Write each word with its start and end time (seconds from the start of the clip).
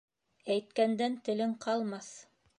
Әйткәндән 0.55 1.19
телең 1.29 1.55
ҡалмаҫ 1.69 2.11